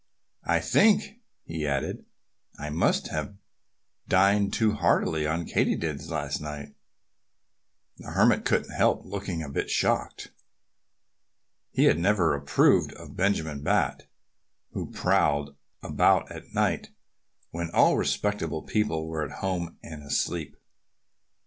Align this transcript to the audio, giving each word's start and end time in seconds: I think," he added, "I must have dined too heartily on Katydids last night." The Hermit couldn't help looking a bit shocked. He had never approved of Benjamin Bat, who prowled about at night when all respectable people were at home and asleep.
I 0.47 0.59
think," 0.61 1.19
he 1.43 1.67
added, 1.67 2.05
"I 2.57 2.71
must 2.71 3.09
have 3.09 3.35
dined 4.07 4.51
too 4.51 4.71
heartily 4.73 5.27
on 5.27 5.45
Katydids 5.45 6.09
last 6.09 6.41
night." 6.41 6.73
The 7.97 8.07
Hermit 8.09 8.43
couldn't 8.43 8.71
help 8.73 9.05
looking 9.05 9.43
a 9.43 9.49
bit 9.49 9.69
shocked. 9.69 10.31
He 11.69 11.83
had 11.83 11.99
never 11.99 12.33
approved 12.33 12.93
of 12.93 13.15
Benjamin 13.15 13.61
Bat, 13.61 14.07
who 14.71 14.91
prowled 14.91 15.55
about 15.83 16.31
at 16.31 16.51
night 16.51 16.89
when 17.51 17.69
all 17.69 17.95
respectable 17.95 18.63
people 18.63 19.07
were 19.07 19.23
at 19.23 19.37
home 19.41 19.77
and 19.83 20.01
asleep. 20.01 20.57